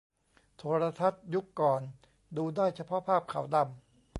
[0.57, 1.81] โทรทัศน์ยุคก่อน
[2.37, 3.77] ดูได้เฉพาะภาพขาวดำ